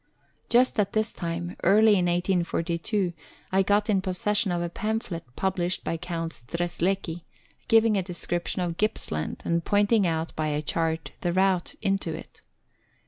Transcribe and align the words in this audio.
Just 0.49 0.79
at 0.79 0.93
this 0.93 1.13
time, 1.13 1.55
early 1.61 1.91
in 1.91 2.05
1842, 2.07 3.13
I 3.51 3.61
got 3.61 3.87
in 3.87 4.01
possession 4.01 4.51
of 4.51 4.59
a 4.63 4.67
pamphlet 4.67 5.23
published 5.35 5.83
by 5.83 5.95
Count 5.97 6.31
Strzelecki, 6.31 7.21
giving 7.67 7.95
a 7.97 8.01
description 8.01 8.63
of 8.63 8.77
Gippsland, 8.77 9.43
and 9.45 9.63
pointing 9.63 10.07
out 10.07 10.35
by 10.35 10.47
a 10.47 10.63
chart 10.63 11.11
the 11.21 11.31
route 11.31 11.75
into 11.83 12.15
it. 12.15 12.41